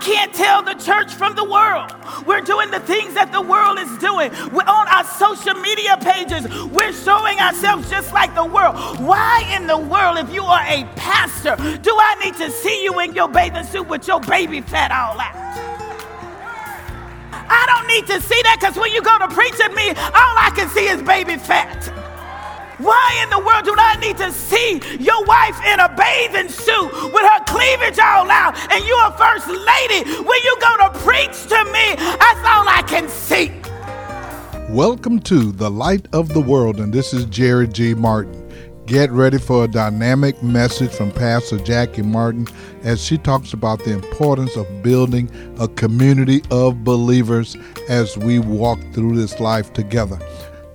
can't 0.00 0.32
tell 0.34 0.62
the 0.62 0.74
church 0.74 1.14
from 1.14 1.34
the 1.34 1.44
world. 1.44 1.92
We're 2.26 2.40
doing 2.40 2.70
the 2.70 2.80
things 2.80 3.14
that 3.14 3.32
the 3.32 3.40
world 3.40 3.78
is 3.78 3.90
doing. 3.98 4.30
We're 4.52 4.68
on 4.68 4.88
our 4.88 5.04
social 5.04 5.54
media 5.60 5.96
pages. 6.00 6.46
We're 6.72 6.92
showing 6.92 7.38
ourselves 7.38 7.90
just 7.90 8.12
like 8.12 8.34
the 8.34 8.44
world. 8.44 8.76
Why 9.00 9.44
in 9.56 9.66
the 9.66 9.78
world, 9.78 10.18
if 10.18 10.32
you 10.32 10.42
are 10.42 10.62
a 10.62 10.84
pastor, 10.96 11.56
do 11.56 11.96
I 11.96 12.16
need 12.24 12.36
to 12.36 12.50
see 12.50 12.82
you 12.84 12.98
in 13.00 13.14
your 13.14 13.28
bathing 13.28 13.64
suit 13.64 13.88
with 13.88 14.06
your 14.08 14.20
baby 14.20 14.60
fat 14.60 14.90
all 14.90 15.18
out? 15.20 15.48
I 17.50 17.64
don't 17.66 17.88
need 17.88 18.06
to 18.06 18.20
see 18.20 18.40
that 18.42 18.58
because 18.60 18.76
when 18.76 18.92
you 18.92 19.02
go 19.02 19.16
to 19.18 19.28
preach 19.28 19.58
at 19.60 19.72
me, 19.72 19.88
all 19.88 20.34
I 20.36 20.52
can 20.54 20.68
see 20.68 20.86
is 20.86 21.02
baby 21.02 21.36
fat. 21.36 21.92
Why 22.78 23.20
in 23.24 23.30
the 23.30 23.40
world 23.40 23.64
do 23.64 23.74
I 23.76 23.96
need 23.98 24.18
to 24.18 24.30
see 24.30 24.80
your 25.00 25.24
wife 25.24 25.58
in 25.66 25.80
a 25.80 25.88
bathing 25.96 26.48
suit 26.48 26.92
with 27.12 27.26
her 27.26 27.42
cleavage 27.68 27.98
all 27.98 28.30
out 28.30 28.56
and 28.72 28.84
you're 28.86 29.06
a 29.06 29.12
first 29.18 29.46
lady? 29.46 30.10
When 30.22 30.40
you 30.42 30.56
go 30.58 30.76
to 30.78 30.98
preach 31.00 31.46
to 31.48 31.64
me, 31.66 31.96
that's 31.96 32.40
all 32.46 32.66
I 32.66 32.82
can 32.86 33.08
see. 33.10 33.52
Welcome 34.70 35.20
to 35.20 35.52
The 35.52 35.70
Light 35.70 36.06
of 36.14 36.32
the 36.32 36.40
World, 36.40 36.80
and 36.80 36.94
this 36.94 37.12
is 37.12 37.26
Jerry 37.26 37.68
G. 37.68 37.92
Martin. 37.92 38.34
Get 38.86 39.10
ready 39.10 39.38
for 39.38 39.64
a 39.64 39.68
dynamic 39.68 40.42
message 40.42 40.92
from 40.92 41.10
Pastor 41.12 41.58
Jackie 41.58 42.00
Martin 42.00 42.46
as 42.84 43.04
she 43.04 43.18
talks 43.18 43.52
about 43.52 43.84
the 43.84 43.92
importance 43.92 44.56
of 44.56 44.66
building 44.82 45.30
a 45.58 45.68
community 45.68 46.42
of 46.50 46.84
believers 46.84 47.54
as 47.90 48.16
we 48.16 48.38
walk 48.38 48.78
through 48.94 49.16
this 49.16 49.40
life 49.40 49.74
together. 49.74 50.18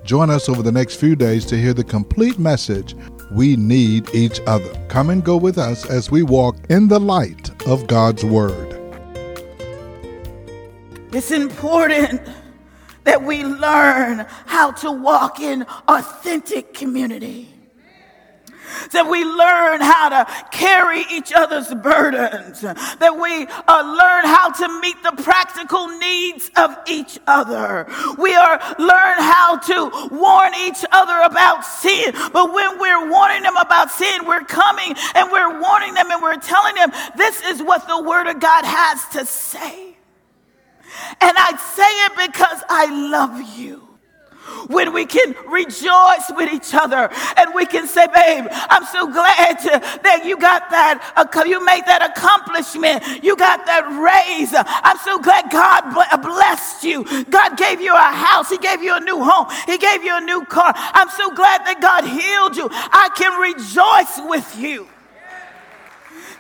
Join 0.04 0.30
us 0.30 0.48
over 0.48 0.62
the 0.62 0.72
next 0.72 0.98
few 0.98 1.16
days 1.16 1.44
to 1.46 1.58
hear 1.58 1.74
the 1.74 1.84
complete 1.84 2.38
message. 2.38 2.96
We 3.34 3.56
need 3.56 4.14
each 4.14 4.40
other. 4.48 4.72
Come 4.90 5.10
and 5.10 5.24
go 5.24 5.38
with 5.38 5.58
us 5.58 5.90
as 5.90 6.12
we 6.12 6.24
walk 6.24 6.56
in 6.70 6.88
the 6.88 7.00
light 7.00 7.50
of 7.68 7.88
God's 7.88 8.24
Word. 8.24 8.80
It's 11.12 11.32
important 11.32 12.22
that 13.04 13.24
we 13.24 13.44
learn 13.44 14.26
how 14.46 14.72
to 14.72 14.92
walk 14.92 15.40
in 15.40 15.64
authentic 15.88 16.74
community 16.74 17.53
that 18.92 19.10
we 19.10 19.24
learn 19.24 19.82
how 19.82 20.10
to 20.10 20.48
carry 20.52 21.04
each 21.12 21.32
other's 21.34 21.74
burdens, 21.74 22.62
that 22.62 23.18
we 23.20 23.48
uh, 23.68 23.84
learn 23.84 24.26
how 24.26 24.52
to 24.52 24.80
meet 24.82 25.02
the 25.04 25.22
practical 25.24 25.88
needs 25.88 26.52
of 26.56 26.76
each 26.88 27.20
other. 27.28 27.88
We 28.18 28.34
are 28.36 28.60
learn 28.80 29.18
how 29.20 29.58
to 29.58 30.10
warn 30.12 30.54
each 30.66 30.84
other 30.92 31.20
about 31.22 31.66
sin. 31.66 32.14
But 32.32 32.54
when 32.54 32.80
we're 32.80 33.10
warning 33.10 33.44
them 33.44 33.58
about 33.58 33.92
sin, 33.92 34.26
we're 34.26 34.46
coming 34.46 34.96
and 35.16 35.32
we're 35.32 35.60
warning 35.62 35.94
them 35.94 36.12
and 36.12 36.22
we're 36.22 36.38
telling 36.38 36.76
them 36.76 36.92
this 37.16 37.42
is 37.44 37.62
what 37.62 37.88
the 37.88 38.02
Word 38.02 38.28
of 38.28 38.40
God 38.40 38.66
has 38.66 39.06
to 39.14 39.26
say. 39.26 39.96
And 41.22 41.36
I 41.38 41.58
say 41.58 41.84
it 42.06 42.32
because 42.32 42.64
I 42.70 43.10
love 43.10 43.58
you 43.58 43.93
when 44.68 44.94
we 44.94 45.06
can 45.06 45.36
rejoice 45.48 46.32
with 46.36 46.54
each 46.54 46.74
other 46.74 47.10
and 47.38 47.54
we 47.54 47.66
can 47.66 47.88
say, 47.88 48.08
babe, 48.08 48.46
I'm 48.52 48.86
so 48.86 49.08
glad 49.08 49.60
to, 49.60 50.00
that 50.04 50.24
you 50.26 50.38
got 50.38 50.70
that, 50.70 51.00
you 51.46 51.64
made 51.66 51.86
that 51.86 52.02
accomplishment. 52.02 53.24
You 53.24 53.36
got 53.36 53.66
that 53.66 53.84
raise. 53.88 54.54
I'm 54.56 54.98
so 55.00 55.20
glad 55.20 55.52
God 55.52 55.94
blessed 56.22 56.84
you. 56.84 57.04
God 57.26 57.58
gave 57.58 57.82
you 57.82 57.94
a 57.94 58.12
house. 58.14 58.50
He 58.50 58.58
gave 58.58 58.82
you 58.82 58.96
a 58.96 59.00
new 59.00 59.24
home. 59.24 59.48
He 59.66 59.78
gave 59.78 60.04
you 60.04 60.16
a 60.16 60.22
new 60.22 60.46
car. 60.46 60.74
I'm 60.76 61.10
so 61.10 61.34
glad 61.34 61.66
that 61.66 61.82
God 61.82 62.06
healed 62.06 62.56
you. 62.56 62.70
I 62.72 63.10
can 63.16 63.40
rejoice 63.40 64.30
with 64.30 64.58
you. 64.58 64.88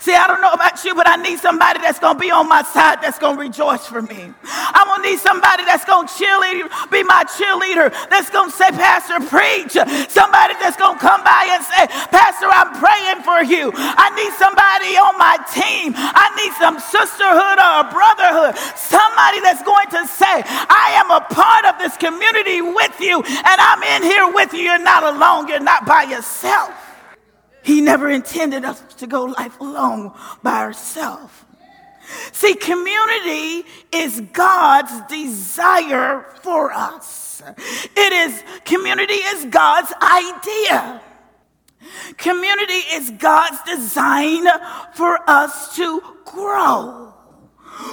See, 0.03 0.11
I 0.11 0.27
don't 0.27 0.43
know 0.43 0.51
about 0.51 0.83
you, 0.83 0.91
but 0.99 1.07
I 1.07 1.15
need 1.15 1.39
somebody 1.39 1.79
that's 1.79 1.95
going 1.95 2.19
to 2.19 2.19
be 2.19 2.27
on 2.27 2.51
my 2.51 2.59
side 2.59 2.99
that's 2.99 3.15
going 3.15 3.39
to 3.39 3.41
rejoice 3.47 3.87
for 3.87 4.03
me. 4.03 4.35
I'm 4.43 4.87
going 4.91 4.99
to 4.99 5.07
need 5.15 5.23
somebody 5.23 5.63
that's 5.63 5.87
going 5.87 6.03
to 6.03 6.13
cheerleader, 6.19 6.67
be 6.91 7.07
my 7.07 7.23
cheerleader, 7.23 7.87
that's 8.11 8.27
going 8.27 8.51
to 8.51 8.55
say, 8.55 8.67
Pastor, 8.75 9.23
preach. 9.31 9.79
Somebody 10.11 10.59
that's 10.59 10.75
going 10.75 10.99
to 10.99 11.03
come 11.07 11.23
by 11.23 11.47
and 11.55 11.63
say, 11.63 11.87
Pastor, 12.11 12.51
I'm 12.51 12.75
praying 12.83 13.23
for 13.23 13.47
you. 13.47 13.71
I 13.71 14.11
need 14.19 14.35
somebody 14.35 14.99
on 14.99 15.15
my 15.15 15.39
team. 15.55 15.95
I 15.95 16.35
need 16.35 16.51
some 16.59 16.83
sisterhood 16.83 17.63
or 17.63 17.73
a 17.79 17.87
brotherhood. 17.87 18.59
Somebody 18.75 19.39
that's 19.39 19.63
going 19.63 19.87
to 19.87 20.03
say, 20.03 20.43
I 20.67 20.99
am 20.99 21.15
a 21.15 21.23
part 21.31 21.63
of 21.63 21.79
this 21.79 21.95
community 21.95 22.59
with 22.59 22.99
you, 22.99 23.23
and 23.23 23.55
I'm 23.55 23.79
in 23.87 24.03
here 24.03 24.27
with 24.35 24.51
you. 24.51 24.67
You're 24.67 24.83
not 24.83 25.07
alone. 25.07 25.47
You're 25.47 25.63
not 25.63 25.87
by 25.87 26.03
yourself. 26.11 26.92
He 27.63 27.81
never 27.81 28.09
intended 28.09 28.65
us 28.65 28.81
to 28.95 29.07
go 29.07 29.23
life 29.23 29.59
alone 29.59 30.11
by 30.41 30.59
ourselves. 30.59 31.33
See, 32.31 32.55
community 32.55 33.65
is 33.91 34.21
God's 34.33 34.91
desire 35.07 36.25
for 36.41 36.71
us. 36.73 37.41
It 37.95 38.13
is, 38.13 38.43
community 38.65 39.13
is 39.13 39.45
God's 39.45 39.93
idea. 40.01 41.01
Community 42.17 42.81
is 42.93 43.11
God's 43.11 43.61
design 43.63 44.45
for 44.93 45.19
us 45.29 45.75
to 45.77 46.01
grow. 46.25 47.12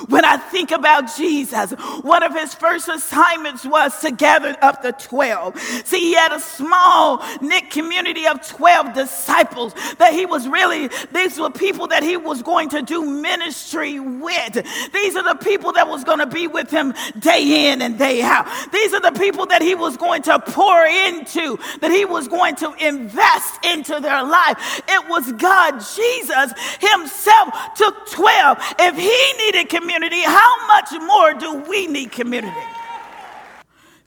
When 0.09 0.25
I 0.25 0.37
think 0.37 0.71
about 0.71 1.15
Jesus, 1.17 1.73
one 2.03 2.23
of 2.23 2.35
his 2.35 2.55
first 2.55 2.89
assignments 2.89 3.65
was 3.65 4.01
to 4.01 4.11
gather 4.11 4.57
up 4.63 4.83
the 4.83 4.93
12. 4.93 5.59
See, 5.85 6.01
he 6.01 6.15
had 6.15 6.33
a 6.33 6.41
small 6.41 7.25
knit 7.41 7.71
community 7.71 8.27
of 8.27 8.47
12 8.47 8.95
disciples 8.95 9.75
that 9.99 10.13
he 10.13 10.27
was 10.27 10.49
really, 10.49 10.91
these 11.13 11.39
were 11.39 11.51
people 11.51 11.87
that 11.89 12.03
he 12.03 12.17
was 12.17 12.43
going 12.43 12.69
to 12.71 12.83
do 12.83 13.05
ministry 13.05 14.01
with. 14.01 14.67
These 14.93 15.17
are 15.17 15.23
the 15.23 15.39
people 15.43 15.73
that 15.73 15.89
was 15.89 16.05
going 16.05 16.19
to 16.19 16.27
be 16.27 16.47
with 16.47 16.71
him 16.71 16.95
day 17.19 17.71
in 17.71 17.83
and 17.83 17.99
day 17.99 18.23
out. 18.23 18.47
These 18.73 18.93
are 18.95 19.01
the 19.01 19.19
people 19.19 19.47
that 19.47 19.63
he 19.63 19.75
was 19.75 19.97
going 19.97 20.23
to 20.23 20.39
pour 20.41 20.85
into, 20.85 21.59
that 21.81 21.91
he 21.91 22.05
was 22.05 22.29
going 22.29 22.57
to 22.57 22.73
invest 22.75 23.65
into 23.65 24.01
their 24.01 24.25
life. 24.25 24.83
It 24.89 25.09
was 25.09 25.33
God, 25.33 25.81
Jesus 25.97 26.53
himself 26.81 27.75
took 27.77 28.07
12. 28.11 28.59
If 28.79 28.97
he 28.97 29.45
needed 29.45 29.70
community, 29.71 30.23
how 30.23 30.67
much 30.67 30.91
more 31.01 31.33
do 31.35 31.55
we 31.69 31.87
need 31.87 32.13
community? 32.13 32.67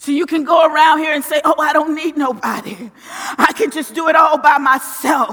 So 0.03 0.11
you 0.11 0.25
can 0.25 0.43
go 0.43 0.67
around 0.67 0.99
here 0.99 1.13
and 1.13 1.23
say, 1.23 1.39
Oh, 1.45 1.55
I 1.57 1.71
don't 1.71 1.95
need 1.95 2.17
nobody. 2.17 2.91
I 3.37 3.53
can 3.55 3.71
just 3.71 3.95
do 3.95 4.09
it 4.09 4.17
all 4.17 4.37
by 4.37 4.57
myself. 4.57 5.31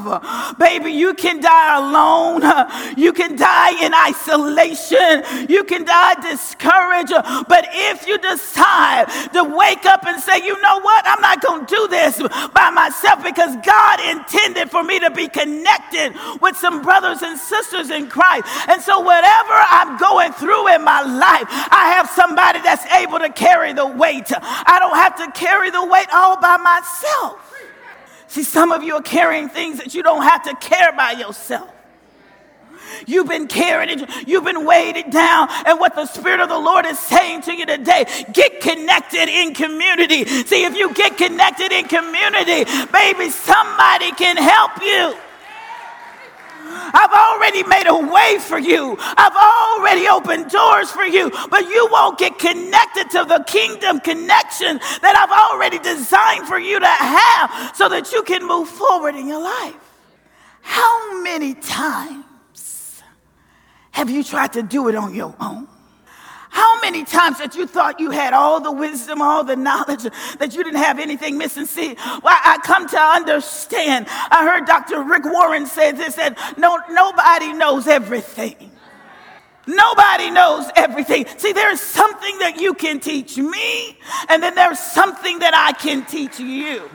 Baby, 0.59 0.93
you 0.93 1.13
can 1.15 1.41
die 1.41 1.77
alone. 1.77 2.43
You 2.97 3.13
can 3.13 3.35
die 3.35 3.85
in 3.85 3.93
isolation. 3.93 5.49
You 5.51 5.65
can 5.65 5.85
die 5.85 6.15
discouraged. 6.23 7.13
But 7.49 7.67
if 7.73 8.07
you 8.07 8.19
decide 8.19 9.07
to 9.33 9.43
wake 9.43 9.87
up 9.87 10.07
and 10.07 10.23
say, 10.23 10.39
You 10.39 10.55
know 10.63 10.79
what? 10.79 11.05
I'm 11.05 11.21
not 11.21 11.43
going 11.43 11.67
to 11.67 11.75
do 11.75 11.89
this 11.89 12.23
by 12.55 12.71
myself 12.71 13.25
because 13.25 13.57
God 13.67 13.99
intended 14.09 14.71
for 14.71 14.85
me 14.85 15.01
to 15.01 15.11
be 15.11 15.27
connected 15.27 16.15
with 16.41 16.57
some 16.57 16.81
brothers 16.81 17.23
and 17.23 17.37
sisters 17.37 17.91
in 17.91 18.09
Christ. 18.09 18.47
And 18.69 18.81
so, 18.81 19.01
whatever 19.01 19.57
I'm 19.71 19.99
going 19.99 20.31
through 20.35 20.73
in 20.75 20.85
my 20.85 21.03
life, 21.03 21.49
I 21.51 21.91
have 21.97 22.09
somebody 22.11 22.61
that's 22.61 22.87
able 22.95 23.19
to 23.19 23.31
carry 23.31 23.73
the 23.73 23.87
weight. 23.87 24.31
I 24.67 24.79
don't 24.79 24.97
have 24.97 25.17
to 25.17 25.39
carry 25.39 25.71
the 25.71 25.85
weight 25.85 26.09
all 26.13 26.41
by 26.41 26.57
myself. 26.57 27.47
See, 28.29 28.45
some 28.45 28.71
of 28.71 28.83
you 28.83 28.95
are 28.95 29.03
carrying 29.03 29.49
things 29.49 29.79
that 29.79 29.95
you 29.95 30.03
don't 30.03 30.23
have 30.23 30.45
to 30.45 30.55
carry 30.57 30.97
by 30.97 31.13
yourself. 31.13 31.71
You've 33.07 33.29
been 33.29 33.47
carrying 33.47 34.01
it, 34.01 34.29
you've 34.29 34.45
been 34.45 34.65
weighted 34.65 35.11
down. 35.11 35.49
And 35.67 35.81
what 35.81 35.95
the 35.95 36.07
Spirit 36.07 36.41
of 36.41 36.49
the 36.49 36.59
Lord 36.59 36.87
is 36.87 36.99
saying 36.99 37.43
to 37.43 37.55
you 37.55 37.67
today 37.67 38.07
get 38.33 38.61
connected 38.61 39.29
in 39.29 39.55
community. 39.55 40.25
See, 40.25 40.65
if 40.65 40.77
you 40.77 40.93
get 40.95 41.17
connected 41.17 41.73
in 41.73 41.87
community, 41.87 42.65
baby, 42.93 43.31
somebody 43.31 44.13
can 44.13 44.37
help 44.37 44.83
you. 44.83 45.15
I've 46.71 47.13
already 47.13 47.63
made 47.65 47.87
a 47.87 47.97
way 47.97 48.39
for 48.39 48.59
you. 48.59 48.97
I've 49.01 49.37
already 49.37 50.09
opened 50.09 50.51
doors 50.51 50.91
for 50.91 51.05
you, 51.05 51.31
but 51.51 51.69
you 51.69 51.89
won't 51.91 52.19
get 52.19 52.39
connected 52.39 53.11
to 53.11 53.25
the 53.25 53.45
kingdom 53.47 54.01
connection 54.01 54.79
that 55.03 55.17
I've 55.17 55.53
already 55.53 55.79
designed 55.79 56.47
for 56.47 56.59
you 56.59 56.79
to 56.81 56.87
have 56.87 57.77
so 57.77 57.89
that 57.89 58.13
you 58.13 58.23
can 58.23 58.47
move 58.47 58.69
forward 58.69 59.15
in 59.15 59.27
your 59.27 59.43
life. 59.43 59.75
How 60.63 61.23
many 61.23 61.55
times 61.55 63.03
have 63.93 64.11
you 64.11 64.23
tried 64.23 64.53
to 64.55 64.63
do 64.63 64.89
it 64.89 64.95
on 64.95 65.15
your 65.15 65.35
own? 65.41 65.67
How 66.51 66.81
many 66.81 67.05
times 67.05 67.39
that 67.39 67.55
you 67.55 67.67
thought 67.67 68.01
you 68.01 68.11
had 68.11 68.35
all 68.35 68.61
the 68.61 68.73
wisdom, 68.73 69.23
all 69.23 69.45
the 69.45 69.55
knowledge, 69.57 70.03
that 70.39 70.55
you 70.55 70.65
didn't 70.65 70.81
have 70.81 70.99
anything 70.99 71.39
missing? 71.39 71.65
See, 71.65 71.95
well, 71.97 72.37
I 72.45 72.59
come 72.65 72.89
to 72.89 72.99
understand. 72.99 74.07
I 74.09 74.45
heard 74.45 74.67
Dr. 74.67 75.03
Rick 75.03 75.25
Warren 75.25 75.67
say 75.67 75.93
this 75.93 76.17
that 76.17 76.37
no, 76.59 76.79
nobody 76.91 77.53
knows 77.53 77.87
everything. 77.87 78.71
Nobody 79.67 80.31
knows 80.31 80.69
everything. 80.75 81.27
See, 81.37 81.53
there's 81.53 81.81
something 81.81 82.39
that 82.39 82.61
you 82.61 82.75
can 82.75 82.99
teach 82.99 83.37
me, 83.37 83.97
and 84.29 84.43
then 84.43 84.57
there's 84.57 84.81
something 84.81 85.39
that 85.39 85.55
I 85.55 85.73
can 85.73 86.05
teach 86.05 86.41
you. 86.41 86.91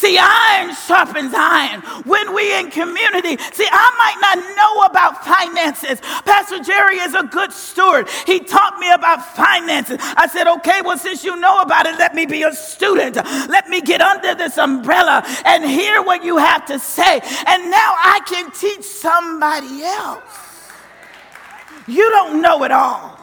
See, 0.00 0.16
iron 0.18 0.74
sharpens 0.74 1.34
iron. 1.36 1.82
When 2.06 2.34
we 2.34 2.58
in 2.58 2.70
community, 2.70 3.36
see, 3.52 3.68
I 3.70 3.88
might 4.00 4.18
not 4.22 4.38
know 4.56 4.82
about 4.84 5.22
finances. 5.22 6.00
Pastor 6.24 6.60
Jerry 6.60 6.96
is 6.96 7.14
a 7.14 7.24
good 7.24 7.52
steward. 7.52 8.08
He 8.26 8.40
taught 8.40 8.78
me 8.78 8.90
about 8.92 9.22
finances. 9.36 9.98
I 10.16 10.26
said, 10.26 10.46
okay, 10.46 10.80
well, 10.82 10.96
since 10.96 11.22
you 11.22 11.36
know 11.36 11.58
about 11.58 11.84
it, 11.84 11.98
let 11.98 12.14
me 12.14 12.24
be 12.24 12.44
a 12.44 12.52
student. 12.54 13.16
Let 13.16 13.68
me 13.68 13.82
get 13.82 14.00
under 14.00 14.34
this 14.34 14.56
umbrella 14.56 15.22
and 15.44 15.66
hear 15.66 16.02
what 16.02 16.24
you 16.24 16.38
have 16.38 16.64
to 16.68 16.78
say. 16.78 17.20
And 17.46 17.70
now 17.70 17.92
I 17.98 18.20
can 18.26 18.50
teach 18.52 18.84
somebody 18.84 19.82
else. 19.82 20.72
You 21.86 22.08
don't 22.08 22.40
know 22.40 22.64
it 22.64 22.72
all. 22.72 23.19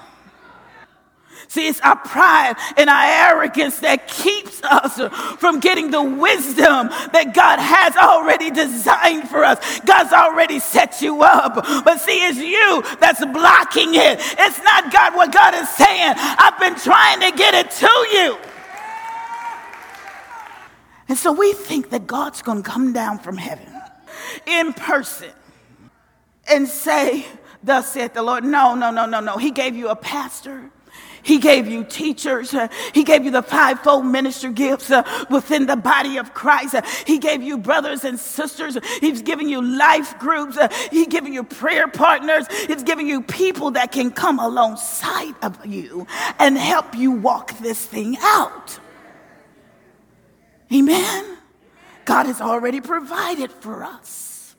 See, 1.49 1.67
it's 1.67 1.79
our 1.79 1.95
pride 1.95 2.55
and 2.75 2.89
our 2.89 3.03
arrogance 3.03 3.79
that 3.79 4.07
keeps 4.07 4.61
us 4.63 4.99
from 5.39 5.59
getting 5.59 5.91
the 5.91 6.03
wisdom 6.03 6.89
that 7.13 7.31
God 7.33 7.59
has 7.59 7.95
already 7.95 8.51
designed 8.51 9.29
for 9.29 9.45
us. 9.45 9.79
God's 9.81 10.11
already 10.11 10.59
set 10.59 11.01
you 11.01 11.23
up. 11.23 11.55
But 11.85 11.99
see, 12.01 12.25
it's 12.25 12.37
you 12.37 12.83
that's 12.99 13.23
blocking 13.25 13.95
it. 13.95 14.19
It's 14.19 14.61
not 14.61 14.91
God 14.91 15.15
what 15.15 15.31
God 15.31 15.53
is 15.53 15.69
saying. 15.69 16.13
I've 16.17 16.59
been 16.59 16.75
trying 16.75 17.21
to 17.21 17.37
get 17.37 17.53
it 17.53 17.71
to 17.71 17.87
you. 18.11 18.37
And 21.07 21.17
so 21.17 21.31
we 21.31 21.53
think 21.53 21.91
that 21.91 22.05
God's 22.07 22.41
going 22.41 22.61
to 22.61 22.69
come 22.69 22.91
down 22.91 23.19
from 23.19 23.37
heaven 23.37 23.73
in 24.45 24.73
person 24.73 25.31
and 26.49 26.67
say, 26.67 27.25
Thus 27.63 27.91
saith 27.91 28.13
the 28.13 28.21
Lord. 28.21 28.43
No, 28.43 28.75
no, 28.75 28.91
no, 28.91 29.05
no, 29.05 29.19
no. 29.19 29.37
He 29.37 29.51
gave 29.51 29.75
you 29.75 29.89
a 29.89 29.95
pastor. 29.95 30.71
He 31.23 31.39
gave 31.39 31.67
you 31.67 31.83
teachers. 31.83 32.55
He 32.93 33.03
gave 33.03 33.25
you 33.25 33.31
the 33.31 33.41
fivefold 33.41 34.05
minister 34.05 34.49
gifts 34.51 34.91
uh, 34.91 35.03
within 35.29 35.65
the 35.65 35.75
body 35.75 36.17
of 36.17 36.33
Christ. 36.33 36.75
He 37.05 37.17
gave 37.19 37.41
you 37.41 37.57
brothers 37.57 38.03
and 38.03 38.19
sisters. 38.19 38.77
He's 38.99 39.21
giving 39.21 39.49
you 39.49 39.61
life 39.61 40.17
groups. 40.19 40.57
He's 40.91 41.07
giving 41.07 41.33
you 41.33 41.43
prayer 41.43 41.87
partners. 41.87 42.45
He's 42.67 42.83
giving 42.83 43.07
you 43.07 43.21
people 43.21 43.71
that 43.71 43.91
can 43.91 44.11
come 44.11 44.39
alongside 44.39 45.35
of 45.41 45.65
you 45.65 46.07
and 46.39 46.57
help 46.57 46.95
you 46.95 47.11
walk 47.11 47.57
this 47.59 47.85
thing 47.85 48.17
out. 48.21 48.79
Amen. 50.73 51.37
God 52.05 52.25
has 52.25 52.41
already 52.41 52.81
provided 52.81 53.51
for 53.51 53.83
us. 53.83 54.55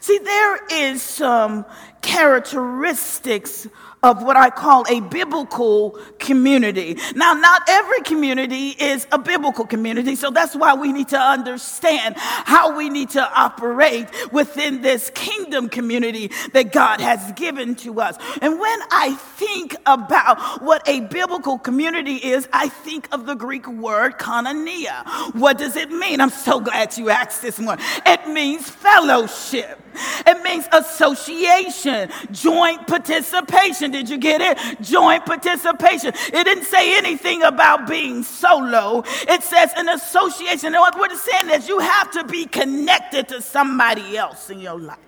See, 0.00 0.18
there 0.18 0.66
is 0.66 1.02
some 1.02 1.64
characteristics 2.04 3.66
of 4.04 4.22
what 4.22 4.36
I 4.36 4.50
call 4.50 4.84
a 4.90 5.00
biblical 5.00 5.98
community. 6.18 6.98
Now, 7.16 7.32
not 7.32 7.62
every 7.68 8.02
community 8.02 8.68
is 8.68 9.06
a 9.10 9.18
biblical 9.18 9.64
community, 9.64 10.14
so 10.14 10.30
that's 10.30 10.54
why 10.54 10.74
we 10.74 10.92
need 10.92 11.08
to 11.08 11.18
understand 11.18 12.16
how 12.18 12.76
we 12.76 12.90
need 12.90 13.10
to 13.10 13.22
operate 13.22 14.06
within 14.30 14.82
this 14.82 15.10
kingdom 15.14 15.70
community 15.70 16.30
that 16.52 16.70
God 16.70 17.00
has 17.00 17.32
given 17.32 17.74
to 17.76 17.98
us. 18.02 18.18
And 18.42 18.60
when 18.60 18.78
I 18.92 19.14
think 19.14 19.74
about 19.86 20.62
what 20.62 20.86
a 20.86 21.00
biblical 21.00 21.58
community 21.58 22.16
is, 22.16 22.46
I 22.52 22.68
think 22.68 23.08
of 23.10 23.24
the 23.24 23.34
Greek 23.34 23.66
word 23.66 24.18
koinonia. 24.18 25.34
What 25.34 25.56
does 25.56 25.76
it 25.76 25.90
mean? 25.90 26.20
I'm 26.20 26.28
so 26.28 26.60
glad 26.60 26.98
you 26.98 27.08
asked 27.08 27.40
this 27.40 27.58
one. 27.58 27.78
It 28.04 28.28
means 28.28 28.68
fellowship. 28.68 29.80
It 30.26 30.42
means 30.42 30.66
association, 30.72 32.10
joint 32.32 32.86
participation. 32.86 33.90
Did 33.90 34.08
you 34.08 34.18
get 34.18 34.40
it? 34.40 34.80
Joint 34.80 35.24
participation. 35.26 36.12
It 36.14 36.44
didn't 36.44 36.64
say 36.64 36.96
anything 36.96 37.42
about 37.42 37.88
being 37.88 38.22
solo. 38.22 39.02
It 39.28 39.42
says 39.42 39.72
an 39.76 39.88
association. 39.88 40.74
And 40.74 40.80
what 40.80 41.12
it's 41.12 41.22
saying 41.22 41.50
is 41.50 41.68
you 41.68 41.78
have 41.78 42.10
to 42.12 42.24
be 42.24 42.46
connected 42.46 43.28
to 43.28 43.42
somebody 43.42 44.16
else 44.16 44.50
in 44.50 44.60
your 44.60 44.78
life. 44.78 44.98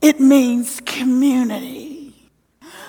It 0.00 0.20
means 0.20 0.80
community. 0.84 2.14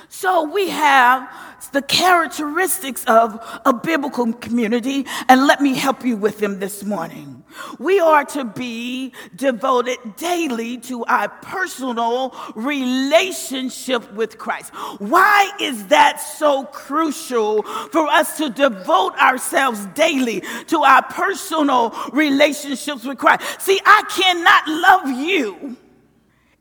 So 0.09 0.43
we 0.43 0.69
have 0.69 1.29
the 1.65 1.81
characteristics 1.81 3.03
of 3.05 3.43
a 3.65 3.73
biblical 3.73 4.31
community, 4.33 5.05
and 5.27 5.47
let 5.47 5.61
me 5.61 5.73
help 5.73 6.05
you 6.05 6.15
with 6.15 6.37
them 6.37 6.59
this 6.59 6.83
morning. 6.83 7.43
We 7.79 7.99
are 7.99 8.23
to 8.25 8.45
be 8.45 9.13
devoted 9.35 9.97
daily 10.15 10.77
to 10.81 11.03
our 11.05 11.29
personal 11.29 12.35
relationship 12.55 14.13
with 14.13 14.37
Christ. 14.37 14.73
Why 14.99 15.51
is 15.59 15.87
that 15.87 16.21
so 16.21 16.65
crucial 16.65 17.63
for 17.63 18.07
us 18.07 18.37
to 18.37 18.49
devote 18.49 19.15
ourselves 19.15 19.85
daily 19.87 20.43
to 20.67 20.83
our 20.83 21.01
personal 21.03 21.95
relationships 22.11 23.03
with 23.03 23.17
Christ? 23.17 23.61
See, 23.61 23.79
I 23.83 24.03
cannot 24.09 24.67
love 24.67 25.27
you 25.27 25.77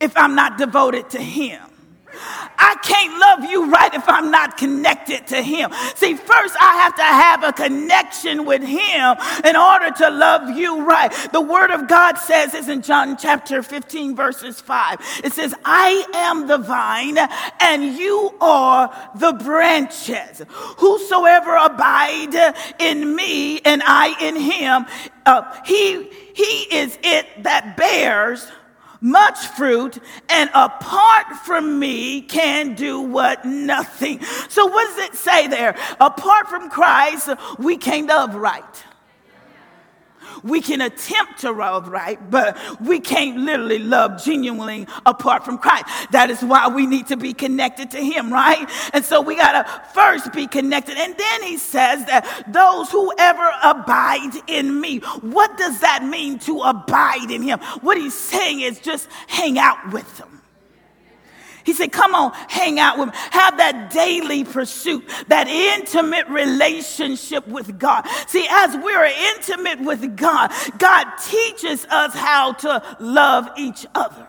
if 0.01 0.17
I'm 0.17 0.35
not 0.35 0.59
devoted 0.59 1.11
to 1.11 1.21
Him. 1.21 1.61
I 2.59 2.77
can't 2.83 3.19
love 3.19 3.51
you 3.51 3.71
right 3.71 3.93
if 3.95 4.09
I'm 4.09 4.31
not 4.31 4.57
connected 4.57 5.27
to 5.29 5.43
Him. 5.43 5.71
See, 5.95 6.15
first 6.15 6.57
I 6.61 6.77
have 6.77 6.97
to 6.97 7.03
have 7.03 7.45
a 7.45 7.53
connection 7.53 8.45
with 8.45 8.63
Him 8.63 9.17
in 9.45 9.57
order 9.57 9.91
to 9.91 10.11
love 10.11 10.57
you 10.57 10.85
right. 10.85 11.13
The 11.33 11.41
Word 11.41 11.71
of 11.71 11.89
God 11.89 12.17
says 12.17 12.53
this 12.53 12.69
in 12.69 12.83
John 12.83 13.17
chapter 13.17 13.63
15, 13.63 14.17
verses 14.17 14.61
5. 14.61 14.99
It 15.25 15.33
says, 15.33 15.55
I 15.65 16.05
am 16.15 16.47
the 16.47 16.59
vine 16.59 17.19
and 17.61 17.97
you 17.97 18.35
are 18.41 19.11
the 19.17 19.33
branches. 19.33 20.43
Whosoever 20.79 21.57
abide 21.57 22.55
in 22.79 23.15
me 23.15 23.61
and 23.61 23.83
I 23.85 24.17
in 24.21 24.37
him, 24.37 24.87
uh, 25.25 25.61
he, 25.65 26.11
he 26.35 26.77
is 26.77 26.99
it 27.03 27.27
that 27.43 27.77
bears 27.77 28.47
much 29.07 29.39
fruit, 29.39 29.99
and 30.29 30.51
apart 30.53 31.29
from 31.45 31.79
me 31.79 32.23
can 32.23 32.75
do 32.75 33.01
what? 33.01 33.45
Nothing. 33.45 34.21
So, 34.49 34.67
what 34.67 34.97
does 34.97 35.09
it 35.09 35.15
say 35.15 35.47
there? 35.47 35.77
Apart 36.01 36.49
from 36.49 36.69
Christ, 36.69 37.31
we 37.59 37.77
can't 37.77 38.09
love 38.09 38.35
right. 38.35 38.65
We 40.43 40.61
can 40.61 40.81
attempt 40.81 41.41
to 41.41 41.51
love 41.51 41.89
right, 41.89 42.19
but 42.31 42.59
we 42.81 43.01
can't 43.01 43.39
literally 43.39 43.79
love 43.79 44.23
genuinely 44.23 44.87
apart 45.05 45.45
from 45.45 45.59
Christ. 45.59 45.87
That 46.13 46.31
is 46.31 46.41
why 46.43 46.69
we 46.69 46.87
need 46.87 47.07
to 47.09 47.17
be 47.17 47.33
connected 47.33 47.91
to 47.93 47.99
Him, 47.99 48.33
right? 48.33 48.69
And 48.93 49.05
so 49.05 49.21
we 49.21 49.37
got 49.37 49.53
to 49.53 49.83
first 49.93 50.33
be 50.33 50.47
connected. 50.47 50.97
And 50.97 51.17
then 51.17 51.43
He 51.43 51.57
says 51.59 52.05
that 52.07 52.45
those 52.49 52.91
who 52.91 53.13
ever 53.19 53.51
abide 53.63 54.33
in 54.47 54.81
me. 54.81 54.99
What 55.21 55.57
does 55.57 55.81
that 55.81 56.05
mean 56.05 56.39
to 56.41 56.61
abide 56.61 57.31
in 57.31 57.43
Him? 57.43 57.61
What 57.81 57.97
He's 57.97 58.15
saying 58.15 58.61
is 58.61 58.79
just 58.79 59.09
hang 59.27 59.59
out 59.59 59.93
with 59.93 60.19
Him. 60.19 60.36
He 61.67 61.75
said, 61.75 61.91
Come 61.91 62.15
on, 62.15 62.33
hang 62.49 62.79
out 62.79 62.97
with 62.97 63.09
me. 63.09 63.15
Have 63.33 63.57
that 63.59 63.91
daily 63.91 64.45
pursuit, 64.45 65.05
that 65.27 65.49
intimate 65.49 66.29
relationship 66.29 67.47
with 67.49 67.79
God. 67.79 68.07
See, 68.29 68.47
as 68.49 68.77
we're 68.77 69.05
intimate 69.05 69.81
with 69.81 70.17
God, 70.17 70.53
God 70.79 71.07
teaches 71.25 71.85
us 71.87 72.15
how 72.15 72.53
to 72.53 72.97
love 73.01 73.51
each 73.59 73.85
other. 73.97 74.29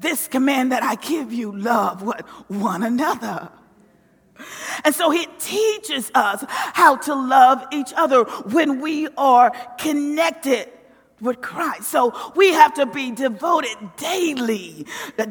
This 0.00 0.26
command 0.26 0.72
that 0.72 0.82
I 0.82 0.94
give 0.94 1.32
you, 1.32 1.54
love 1.54 2.02
what 2.02 2.26
one 2.48 2.82
another. 2.82 3.50
And 4.84 4.94
so 4.94 5.10
he 5.10 5.26
teaches 5.38 6.10
us 6.14 6.44
how 6.48 6.96
to 6.96 7.14
love 7.14 7.66
each 7.72 7.92
other 7.94 8.24
when 8.24 8.80
we 8.80 9.08
are 9.18 9.50
connected 9.76 10.70
with 11.20 11.40
Christ. 11.40 11.90
So 11.90 12.14
we 12.36 12.52
have 12.52 12.74
to 12.74 12.86
be 12.86 13.10
devoted 13.10 13.76
daily, 13.96 14.86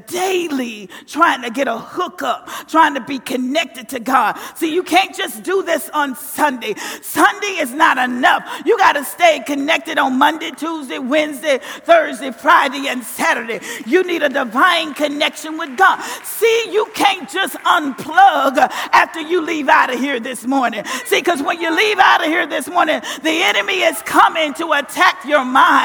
daily 0.08 0.90
trying 1.06 1.42
to 1.44 1.50
get 1.50 1.68
a 1.68 1.78
hookup, 1.78 2.50
trying 2.68 2.94
to 2.96 3.02
be 3.02 3.20
connected 3.20 3.90
to 3.90 4.00
God. 4.00 4.38
See, 4.56 4.74
you 4.74 4.84
can't 4.84 5.16
just 5.16 5.44
do 5.44 5.64
this 5.64 5.90
on 5.94 6.16
Sunday. 6.16 6.76
Sunday 7.02 7.60
is 7.60 7.74
not 7.74 7.98
enough. 7.98 8.44
You 8.66 8.78
got 8.78 8.94
to 8.94 9.06
stay 9.06 9.42
connected 9.46 9.98
on 9.98 10.18
Monday, 10.18 10.52
Tuesday, 10.52 11.00
Wednesday, 11.00 11.60
Thursday, 11.62 12.32
Friday, 12.32 12.88
and 12.88 13.04
Saturday. 13.04 13.62
You 13.86 14.04
need 14.04 14.24
a 14.24 14.30
divine 14.30 14.94
connection 14.94 15.58
with 15.58 15.78
God. 15.78 16.02
See, 16.24 16.70
you 16.72 16.88
can't 16.94 17.30
just 17.30 17.56
unplug 17.56 18.58
after 18.58 19.22
you 19.22 19.42
leave 19.42 19.70
out 19.70 19.94
of 19.94 20.00
here 20.00 20.20
this 20.20 20.46
morning. 20.46 20.84
See, 21.06 21.20
because 21.20 21.42
when 21.42 21.62
you 21.62 21.76
leave 21.76 22.00
out 22.00 22.22
of 22.22 22.28
here 22.28 22.46
this 22.46 22.68
morning, 22.68 23.02
the 23.24 23.44
enemy 23.44 23.82
is 23.84 24.02
coming 24.02 24.54
to 24.56 24.74
attack 24.74 25.24
your 25.26 25.46
mind 25.46 25.77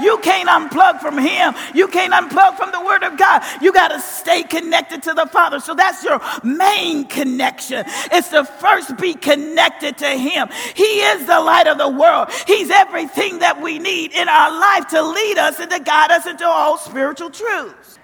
you 0.00 0.18
can't 0.18 0.48
unplug 0.48 1.00
from 1.00 1.18
Him. 1.18 1.54
You 1.74 1.88
can't 1.88 2.12
unplug 2.12 2.56
from 2.56 2.72
the 2.72 2.80
Word 2.80 3.02
of 3.02 3.16
God. 3.16 3.42
You 3.60 3.72
got 3.72 3.88
to 3.88 4.00
stay 4.00 4.42
connected 4.42 5.02
to 5.04 5.14
the 5.14 5.26
Father. 5.26 5.60
So 5.60 5.74
that's 5.74 6.04
your 6.04 6.20
main 6.42 7.06
connection. 7.06 7.84
It's 8.12 8.28
to 8.28 8.44
first 8.44 8.96
be 8.98 9.14
connected 9.14 9.98
to 9.98 10.08
Him. 10.08 10.48
He 10.74 11.00
is 11.00 11.26
the 11.26 11.40
light 11.40 11.66
of 11.66 11.78
the 11.78 11.88
world. 11.88 12.28
He's 12.46 12.70
everything 12.70 13.40
that 13.40 13.60
we 13.60 13.78
need 13.78 14.12
in 14.12 14.28
our 14.28 14.50
life 14.50 14.88
to 14.88 15.02
lead 15.02 15.38
us 15.38 15.58
and 15.60 15.70
to 15.70 15.80
guide 15.80 16.10
us 16.10 16.26
into 16.26 16.46
all 16.46 16.78
spiritual 16.78 17.30
truths. 17.30 17.98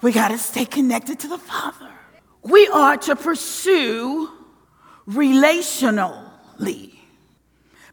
We 0.00 0.12
got 0.12 0.28
to 0.28 0.38
stay 0.38 0.64
connected 0.64 1.20
to 1.20 1.28
the 1.28 1.38
Father. 1.38 1.90
We 2.42 2.66
are 2.68 2.96
to 2.96 3.14
pursue 3.14 4.30
relationally 5.06 6.91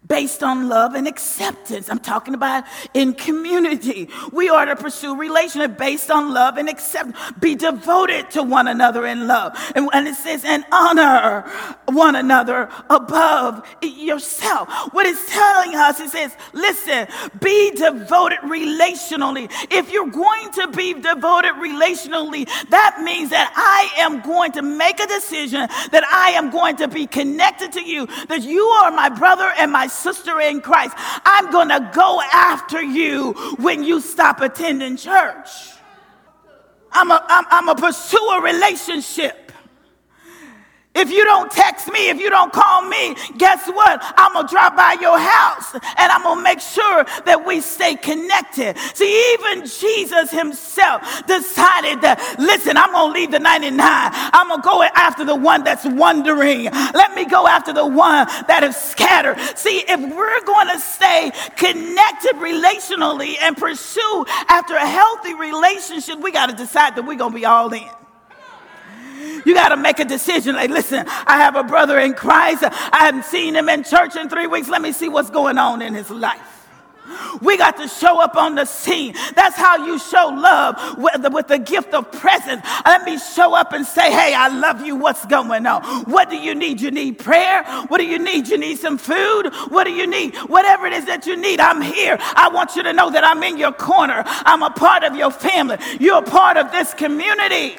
based 0.09 0.41
on 0.41 0.67
love 0.67 0.95
and 0.95 1.07
acceptance. 1.07 1.87
I'm 1.87 1.99
talking 1.99 2.33
about 2.33 2.63
in 2.95 3.13
community. 3.13 4.09
We 4.33 4.49
are 4.49 4.65
to 4.65 4.75
pursue 4.75 5.15
relationship 5.15 5.77
based 5.77 6.09
on 6.09 6.33
love 6.33 6.57
and 6.57 6.67
accept. 6.67 7.39
Be 7.39 7.53
devoted 7.55 8.31
to 8.31 8.41
one 8.41 8.67
another 8.67 9.05
in 9.05 9.27
love. 9.27 9.55
And, 9.75 9.87
and 9.93 10.07
it 10.07 10.15
says, 10.15 10.43
and 10.43 10.65
honor 10.71 11.41
one 11.85 12.15
another 12.15 12.69
above 12.89 13.65
yourself. 13.83 14.67
What 14.93 15.05
it's 15.05 15.31
telling 15.31 15.75
us, 15.75 15.99
it 15.99 16.09
says, 16.09 16.35
listen, 16.53 17.07
be 17.39 17.71
devoted 17.71 18.39
relationally. 18.39 19.47
If 19.69 19.91
you're 19.91 20.09
going 20.09 20.51
to 20.53 20.69
be 20.69 20.93
devoted 20.93 21.53
relationally, 21.53 22.49
that 22.69 23.01
means 23.03 23.29
that 23.29 23.53
I 23.55 24.01
am 24.01 24.21
going 24.21 24.53
to 24.53 24.63
make 24.63 24.99
a 24.99 25.07
decision 25.07 25.67
that 25.91 26.03
I 26.03 26.31
am 26.31 26.49
going 26.49 26.77
to 26.77 26.87
be 26.87 27.05
connected 27.05 27.73
to 27.73 27.83
you, 27.83 28.07
that 28.27 28.41
you 28.41 28.63
are 28.63 28.89
my 28.91 29.09
brother 29.09 29.53
and 29.59 29.71
my 29.71 29.87
sister 29.99 30.39
in 30.41 30.61
Christ. 30.61 30.95
I'm 30.97 31.51
going 31.51 31.69
to 31.69 31.91
go 31.93 32.21
after 32.33 32.81
you 32.81 33.33
when 33.59 33.83
you 33.83 34.01
stop 34.01 34.41
attending 34.41 34.97
church. 34.97 35.49
I'm 36.91 37.11
I'm 37.11 37.69
a 37.69 37.75
pursue 37.75 38.17
a 38.17 38.41
relationship. 38.41 39.51
If 40.95 41.11
you 41.11 41.23
don't 41.23 41.51
text 41.51 41.91
me, 41.91 42.09
if 42.09 42.19
you 42.19 42.29
don't 42.29 42.51
call 42.51 42.81
me, 42.81 43.15
guess 43.37 43.67
what? 43.67 43.99
I'm 44.17 44.33
going 44.33 44.47
to 44.47 44.51
drop 44.51 44.75
by 44.75 44.97
your 44.99 45.19
house 45.19 45.73
and 45.73 46.11
I'm 46.11 46.23
going 46.23 46.39
to 46.39 46.43
make 46.43 46.59
sure 46.59 47.05
that 47.25 47.45
we 47.45 47.61
stay 47.61 47.95
connected. 47.95 48.75
See, 48.95 49.33
even 49.33 49.65
Jesus 49.67 50.31
himself 50.31 51.01
decided 51.27 52.01
that, 52.01 52.35
listen, 52.39 52.75
I'm 52.75 52.91
going 52.91 53.13
to 53.13 53.19
leave 53.19 53.31
the 53.31 53.39
99. 53.39 53.77
I'm 53.79 54.47
going 54.47 54.61
to 54.61 54.65
go 54.65 54.83
after 54.83 55.23
the 55.23 55.35
one 55.35 55.63
that's 55.63 55.85
wandering. 55.85 56.63
Let 56.63 57.13
me 57.13 57.25
go 57.25 57.47
after 57.47 57.71
the 57.71 57.85
one 57.85 58.27
that 58.47 58.63
is 58.63 58.75
scattered. 58.75 59.39
See, 59.57 59.85
if 59.87 59.99
we're 59.99 60.43
going 60.43 60.67
to 60.69 60.79
stay 60.79 61.31
connected 61.55 62.35
relationally 62.37 63.37
and 63.39 63.55
pursue 63.55 64.25
after 64.49 64.75
a 64.75 64.87
healthy 64.87 65.35
relationship, 65.35 66.19
we 66.19 66.31
got 66.31 66.49
to 66.49 66.55
decide 66.55 66.95
that 66.95 67.05
we're 67.05 67.15
going 67.15 67.31
to 67.31 67.37
be 67.37 67.45
all 67.45 67.71
in. 67.71 67.87
You 69.45 69.53
got 69.53 69.69
to 69.69 69.77
make 69.77 69.99
a 69.99 70.05
decision. 70.05 70.55
Like, 70.55 70.69
listen, 70.69 71.05
I 71.07 71.37
have 71.37 71.55
a 71.55 71.63
brother 71.63 71.99
in 71.99 72.13
Christ. 72.13 72.63
I 72.63 73.05
haven't 73.05 73.25
seen 73.25 73.55
him 73.55 73.69
in 73.69 73.83
church 73.83 74.15
in 74.15 74.29
three 74.29 74.47
weeks. 74.47 74.69
Let 74.69 74.81
me 74.81 74.91
see 74.91 75.09
what's 75.09 75.29
going 75.29 75.57
on 75.57 75.81
in 75.81 75.93
his 75.93 76.09
life. 76.09 76.59
We 77.41 77.57
got 77.57 77.77
to 77.77 77.87
show 77.87 78.21
up 78.21 78.35
on 78.35 78.55
the 78.55 78.65
scene. 78.65 79.13
That's 79.35 79.55
how 79.55 79.85
you 79.85 79.97
show 79.99 80.27
love 80.27 80.97
with 80.97 81.21
the, 81.21 81.29
with 81.29 81.47
the 81.47 81.59
gift 81.59 81.93
of 81.93 82.11
presence. 82.11 82.65
Let 82.85 83.03
me 83.03 83.17
show 83.17 83.55
up 83.55 83.73
and 83.73 83.85
say, 83.85 84.11
Hey, 84.11 84.33
I 84.33 84.47
love 84.49 84.85
you. 84.85 84.95
What's 84.95 85.25
going 85.25 85.65
on? 85.65 85.83
What 86.03 86.29
do 86.29 86.37
you 86.37 86.55
need? 86.55 86.81
You 86.81 86.91
need 86.91 87.19
prayer? 87.19 87.63
What 87.87 87.99
do 87.99 88.05
you 88.05 88.19
need? 88.19 88.47
You 88.47 88.57
need 88.57 88.77
some 88.77 88.97
food? 88.97 89.51
What 89.69 89.85
do 89.85 89.91
you 89.91 90.07
need? 90.07 90.35
Whatever 90.35 90.87
it 90.87 90.93
is 90.93 91.05
that 91.05 91.25
you 91.25 91.35
need, 91.35 91.59
I'm 91.59 91.81
here. 91.81 92.17
I 92.19 92.49
want 92.53 92.75
you 92.75 92.83
to 92.83 92.93
know 92.93 93.09
that 93.11 93.23
I'm 93.23 93.41
in 93.43 93.57
your 93.57 93.73
corner. 93.73 94.23
I'm 94.25 94.63
a 94.63 94.69
part 94.69 95.03
of 95.03 95.15
your 95.15 95.31
family. 95.31 95.77
You're 95.99 96.19
a 96.19 96.21
part 96.21 96.57
of 96.57 96.71
this 96.71 96.93
community. 96.93 97.77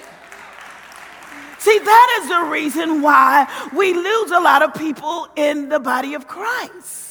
See, 1.60 1.78
that 1.78 2.18
is 2.22 2.28
the 2.28 2.50
reason 2.50 3.02
why 3.02 3.46
we 3.74 3.92
lose 3.92 4.30
a 4.30 4.40
lot 4.40 4.62
of 4.62 4.72
people 4.74 5.28
in 5.36 5.68
the 5.68 5.78
body 5.78 6.14
of 6.14 6.26
Christ. 6.26 7.09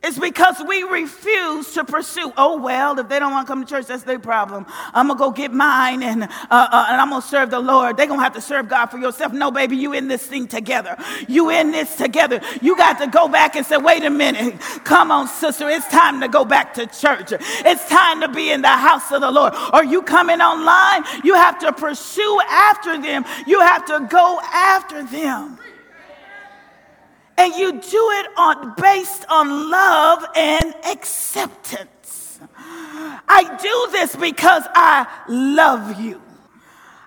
It's 0.00 0.16
because 0.16 0.62
we 0.66 0.84
refuse 0.84 1.74
to 1.74 1.84
pursue. 1.84 2.32
Oh, 2.36 2.60
well, 2.60 2.96
if 3.00 3.08
they 3.08 3.18
don't 3.18 3.32
want 3.32 3.48
to 3.48 3.52
come 3.52 3.64
to 3.64 3.68
church, 3.68 3.86
that's 3.86 4.04
their 4.04 4.20
problem. 4.20 4.64
I'm 4.94 5.08
going 5.08 5.18
to 5.18 5.24
go 5.24 5.30
get 5.32 5.52
mine 5.52 6.04
and, 6.04 6.22
uh, 6.22 6.28
uh, 6.50 6.86
and 6.88 7.00
I'm 7.00 7.10
going 7.10 7.20
to 7.20 7.26
serve 7.26 7.50
the 7.50 7.58
Lord. 7.58 7.96
They're 7.96 8.06
going 8.06 8.20
to 8.20 8.24
have 8.24 8.34
to 8.34 8.40
serve 8.40 8.68
God 8.68 8.86
for 8.86 8.98
yourself. 8.98 9.32
No, 9.32 9.50
baby, 9.50 9.76
you 9.76 9.94
in 9.94 10.06
this 10.06 10.24
thing 10.24 10.46
together. 10.46 10.96
You 11.26 11.50
in 11.50 11.72
this 11.72 11.96
together. 11.96 12.40
You 12.62 12.76
got 12.76 13.00
to 13.00 13.08
go 13.08 13.26
back 13.26 13.56
and 13.56 13.66
say, 13.66 13.76
wait 13.76 14.04
a 14.04 14.10
minute. 14.10 14.60
Come 14.84 15.10
on, 15.10 15.26
sister. 15.26 15.68
It's 15.68 15.88
time 15.88 16.20
to 16.20 16.28
go 16.28 16.44
back 16.44 16.74
to 16.74 16.86
church. 16.86 17.32
It's 17.32 17.88
time 17.88 18.20
to 18.20 18.28
be 18.28 18.52
in 18.52 18.62
the 18.62 18.68
house 18.68 19.10
of 19.10 19.20
the 19.20 19.32
Lord. 19.32 19.52
Are 19.54 19.84
you 19.84 20.02
coming 20.02 20.40
online? 20.40 21.02
You 21.24 21.34
have 21.34 21.58
to 21.58 21.72
pursue 21.72 22.40
after 22.48 23.02
them. 23.02 23.24
You 23.48 23.60
have 23.60 23.84
to 23.86 24.06
go 24.08 24.38
after 24.44 25.02
them 25.02 25.58
and 27.38 27.54
you 27.54 27.72
do 27.72 28.10
it 28.10 28.26
on 28.36 28.74
based 28.76 29.24
on 29.30 29.70
love 29.70 30.24
and 30.36 30.74
acceptance. 30.84 32.40
I 33.28 33.56
do 33.62 33.92
this 33.92 34.16
because 34.16 34.64
I 34.74 35.06
love 35.28 36.00
you. 36.00 36.20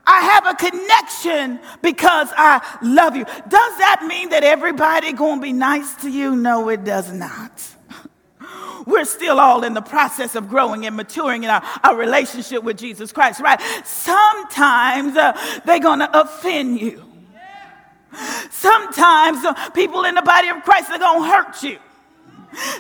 I 0.07 0.21
have 0.21 0.47
a 0.47 0.55
connection 0.55 1.59
because 1.81 2.29
I 2.35 2.61
love 2.81 3.15
you. 3.15 3.25
Does 3.25 3.77
that 3.77 4.05
mean 4.07 4.29
that 4.29 4.43
everybody 4.43 5.13
going 5.13 5.39
to 5.39 5.41
be 5.41 5.53
nice 5.53 5.95
to 5.97 6.09
you? 6.09 6.35
No, 6.35 6.69
it 6.69 6.83
does 6.83 7.11
not. 7.11 7.63
We're 8.88 9.05
still 9.05 9.39
all 9.39 9.63
in 9.63 9.73
the 9.73 9.81
process 9.81 10.35
of 10.35 10.50
growing 10.50 10.85
and 10.85 10.95
maturing 10.95 11.43
in 11.43 11.50
our, 11.50 11.63
our 11.83 11.95
relationship 11.95 12.63
with 12.63 12.77
Jesus 12.77 13.11
Christ, 13.11 13.41
right? 13.41 13.61
Sometimes 13.85 15.15
uh, 15.15 15.61
they're 15.65 15.79
going 15.79 16.00
to 16.00 16.19
offend 16.19 16.79
you. 16.79 17.11
Sometimes 18.62 19.44
uh, 19.44 19.72
people 19.72 20.06
in 20.06 20.13
the 20.13 20.22
body 20.22 20.50
of 20.50 20.62
Christ 20.62 20.91
are 20.91 21.00
going 21.00 21.24
to 21.24 21.27
hurt 21.27 21.63
you. 21.63 21.80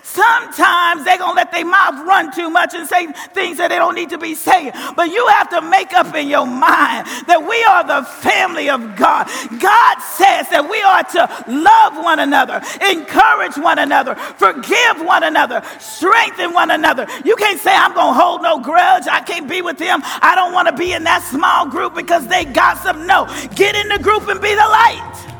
Sometimes 0.03 1.05
they're 1.05 1.17
going 1.17 1.31
to 1.31 1.35
let 1.35 1.51
their 1.51 1.65
mouth 1.65 2.05
run 2.05 2.31
too 2.31 2.51
much 2.51 2.75
and 2.75 2.87
say 2.87 3.07
things 3.33 3.57
that 3.57 3.69
they 3.69 3.77
don't 3.77 3.95
need 3.95 4.09
to 4.09 4.19
be 4.19 4.35
saying. 4.35 4.73
But 4.95 5.09
you 5.09 5.25
have 5.27 5.49
to 5.49 5.61
make 5.61 5.93
up 5.93 6.13
in 6.13 6.27
your 6.27 6.45
mind 6.45 7.07
that 7.25 7.41
we 7.41 7.63
are 7.63 7.81
the 7.81 8.05
family 8.21 8.69
of 8.69 8.95
God. 8.95 9.25
God 9.59 9.97
says 10.01 10.49
that 10.49 10.67
we 10.69 10.79
are 10.83 11.01
to 11.17 11.23
love 11.49 12.03
one 12.03 12.19
another, 12.19 12.61
encourage 12.85 13.57
one 13.57 13.79
another, 13.79 14.13
forgive 14.13 15.01
one 15.01 15.23
another, 15.23 15.63
strengthen 15.79 16.53
one 16.53 16.69
another. 16.69 17.07
You 17.25 17.35
can't 17.37 17.59
say, 17.59 17.73
I'm 17.73 17.95
going 17.95 18.13
to 18.13 18.19
hold 18.21 18.43
no 18.43 18.59
grudge. 18.59 19.07
I 19.09 19.21
can't 19.21 19.49
be 19.49 19.63
with 19.63 19.79
them. 19.79 20.01
I 20.03 20.35
don't 20.35 20.53
want 20.53 20.67
to 20.67 20.75
be 20.75 20.93
in 20.93 21.05
that 21.05 21.23
small 21.23 21.65
group 21.65 21.95
because 21.95 22.27
they 22.27 22.45
gossip. 22.45 22.97
No, 22.97 23.25
get 23.55 23.73
in 23.73 23.87
the 23.87 23.97
group 23.97 24.27
and 24.27 24.39
be 24.39 24.53
the 24.53 24.67
light. 24.67 25.30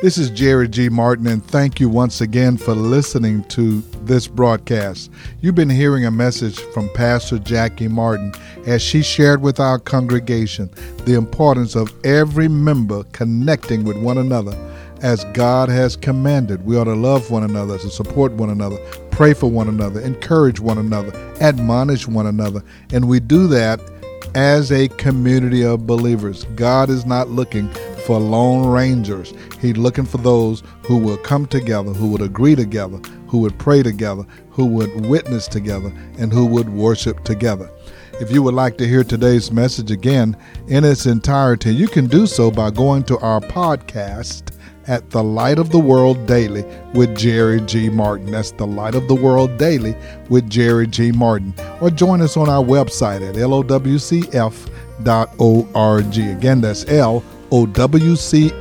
This 0.00 0.16
is 0.16 0.30
Jerry 0.30 0.68
G. 0.68 0.88
Martin, 0.88 1.26
and 1.26 1.44
thank 1.44 1.80
you 1.80 1.88
once 1.88 2.20
again 2.20 2.56
for 2.56 2.72
listening 2.72 3.42
to 3.48 3.80
this 4.04 4.28
broadcast. 4.28 5.10
You've 5.40 5.56
been 5.56 5.68
hearing 5.68 6.04
a 6.04 6.10
message 6.12 6.60
from 6.72 6.88
Pastor 6.90 7.40
Jackie 7.40 7.88
Martin 7.88 8.32
as 8.64 8.80
she 8.80 9.02
shared 9.02 9.42
with 9.42 9.58
our 9.58 9.80
congregation 9.80 10.70
the 11.04 11.14
importance 11.14 11.74
of 11.74 11.92
every 12.06 12.46
member 12.46 13.02
connecting 13.10 13.82
with 13.82 14.00
one 14.00 14.18
another 14.18 14.56
as 15.02 15.24
God 15.34 15.68
has 15.68 15.96
commanded. 15.96 16.64
We 16.64 16.78
ought 16.78 16.84
to 16.84 16.94
love 16.94 17.32
one 17.32 17.42
another, 17.42 17.76
to 17.76 17.90
support 17.90 18.30
one 18.30 18.50
another, 18.50 18.78
pray 19.10 19.34
for 19.34 19.50
one 19.50 19.66
another, 19.66 20.00
encourage 20.00 20.60
one 20.60 20.78
another, 20.78 21.10
admonish 21.40 22.06
one 22.06 22.26
another, 22.26 22.62
and 22.92 23.08
we 23.08 23.18
do 23.18 23.48
that 23.48 23.80
as 24.36 24.70
a 24.70 24.86
community 24.90 25.64
of 25.64 25.88
believers. 25.88 26.44
God 26.54 26.88
is 26.88 27.04
not 27.04 27.30
looking 27.30 27.68
for 28.08 28.18
lone 28.18 28.66
rangers. 28.66 29.34
He's 29.60 29.76
looking 29.76 30.06
for 30.06 30.16
those 30.16 30.62
who 30.84 30.96
will 30.96 31.18
come 31.18 31.44
together, 31.44 31.92
who 31.92 32.08
would 32.08 32.22
agree 32.22 32.54
together, 32.56 32.96
who 33.26 33.36
would 33.40 33.58
pray 33.58 33.82
together, 33.82 34.24
who 34.48 34.64
would 34.64 35.04
witness 35.04 35.46
together, 35.46 35.92
and 36.16 36.32
who 36.32 36.46
would 36.46 36.70
worship 36.70 37.22
together. 37.22 37.70
If 38.18 38.32
you 38.32 38.42
would 38.42 38.54
like 38.54 38.78
to 38.78 38.88
hear 38.88 39.04
today's 39.04 39.52
message 39.52 39.90
again 39.90 40.38
in 40.68 40.86
its 40.86 41.04
entirety, 41.04 41.74
you 41.74 41.86
can 41.86 42.06
do 42.06 42.26
so 42.26 42.50
by 42.50 42.70
going 42.70 43.02
to 43.04 43.18
our 43.18 43.40
podcast 43.40 44.56
at 44.86 45.10
The 45.10 45.22
Light 45.22 45.58
of 45.58 45.70
the 45.70 45.78
World 45.78 46.24
Daily 46.24 46.64
with 46.94 47.14
Jerry 47.14 47.60
G. 47.60 47.90
Martin. 47.90 48.30
That's 48.30 48.52
The 48.52 48.66
Light 48.66 48.94
of 48.94 49.06
the 49.06 49.16
World 49.16 49.58
Daily 49.58 49.94
with 50.30 50.48
Jerry 50.48 50.86
G. 50.86 51.12
Martin. 51.12 51.52
Or 51.82 51.90
join 51.90 52.22
us 52.22 52.38
on 52.38 52.48
our 52.48 52.64
website 52.64 53.20
at 53.20 53.34
lowcf.org. 53.34 53.68
Again, 56.18 56.60
that's 56.62 56.86
L 56.88 57.22
owcf.org. 57.50 58.58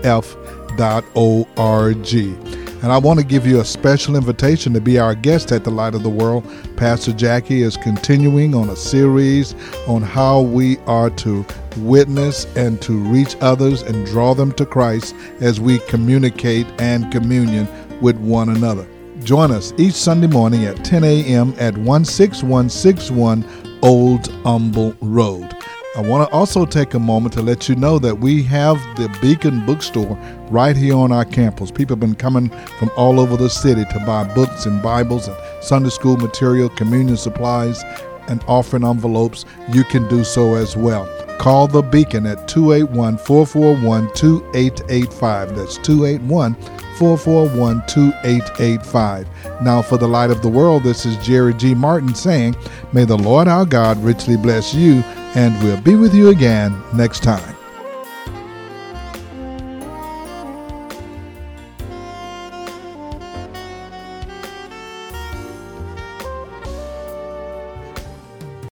And 2.83 2.91
I 2.91 2.99
want 2.99 3.19
to 3.19 3.25
give 3.25 3.47
you 3.47 3.59
a 3.59 3.65
special 3.65 4.15
invitation 4.15 4.71
to 4.73 4.79
be 4.79 4.99
our 4.99 5.15
guest 5.15 5.51
at 5.51 5.63
the 5.63 5.71
Light 5.71 5.95
of 5.95 6.03
the 6.03 6.09
World. 6.09 6.45
Pastor 6.77 7.11
Jackie 7.11 7.63
is 7.63 7.75
continuing 7.75 8.53
on 8.53 8.69
a 8.69 8.75
series 8.75 9.55
on 9.87 10.03
how 10.03 10.41
we 10.41 10.77
are 10.85 11.09
to 11.09 11.43
witness 11.77 12.45
and 12.55 12.79
to 12.83 12.93
reach 12.93 13.35
others 13.41 13.81
and 13.81 14.05
draw 14.05 14.35
them 14.35 14.51
to 14.53 14.65
Christ 14.65 15.15
as 15.41 15.59
we 15.59 15.79
communicate 15.79 16.67
and 16.79 17.11
communion 17.11 17.67
with 17.99 18.17
one 18.17 18.49
another. 18.49 18.87
Join 19.23 19.51
us 19.51 19.73
each 19.77 19.95
Sunday 19.95 20.27
morning 20.27 20.65
at 20.65 20.85
10 20.85 21.03
a.m. 21.03 21.55
at 21.57 21.73
16161 21.77 23.43
Old 23.81 24.27
Humble 24.43 24.95
Road. 25.01 25.56
I 25.97 26.01
want 26.01 26.29
to 26.29 26.31
also 26.35 26.63
take 26.63 26.93
a 26.93 26.99
moment 26.99 27.33
to 27.33 27.41
let 27.41 27.67
you 27.67 27.73
know 27.75 27.97
that 27.97 28.19
we 28.19 28.43
have 28.43 28.77
the 28.97 29.09
Beacon 29.19 29.65
Bookstore 29.65 30.15
right 30.51 30.77
here 30.77 30.95
on 30.95 31.11
our 31.11 31.25
campus. 31.25 31.71
People 31.71 31.95
have 31.95 31.99
been 31.99 32.13
coming 32.13 32.51
from 32.77 32.91
all 32.95 33.19
over 33.19 33.35
the 33.35 33.49
city 33.49 33.83
to 33.83 33.99
buy 34.05 34.23
books 34.35 34.67
and 34.67 34.79
Bibles 34.83 35.27
and 35.27 35.35
Sunday 35.59 35.89
school 35.89 36.15
material, 36.17 36.69
communion 36.69 37.17
supplies, 37.17 37.83
and 38.27 38.43
offering 38.47 38.85
envelopes. 38.85 39.45
You 39.73 39.83
can 39.85 40.07
do 40.07 40.23
so 40.23 40.53
as 40.53 40.77
well. 40.77 41.07
Call 41.39 41.67
the 41.67 41.81
Beacon 41.81 42.27
at 42.27 42.47
281 42.47 43.17
441 43.17 44.13
2885. 44.13 45.55
That's 45.55 45.77
281 45.77 46.53
441 46.97 47.83
2885. 47.87 49.27
Now, 49.63 49.81
for 49.81 49.97
the 49.97 50.07
light 50.07 50.29
of 50.29 50.43
the 50.43 50.49
world, 50.49 50.83
this 50.83 51.07
is 51.07 51.17
Jerry 51.25 51.55
G. 51.55 51.73
Martin 51.73 52.13
saying, 52.13 52.55
May 52.93 53.05
the 53.05 53.17
Lord 53.17 53.47
our 53.47 53.65
God 53.65 54.03
richly 54.03 54.37
bless 54.37 54.75
you, 54.75 55.03
and 55.37 55.53
we'll 55.63 55.79
be 55.81 55.93
with 55.95 56.15
you 56.15 56.29
again 56.29 56.75
next 56.93 57.21
time. 57.21 57.56